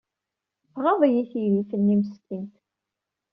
Tɣaḍ-iyi 0.73 1.23
teydit-nni 1.31 1.95
meskint. 2.01 2.55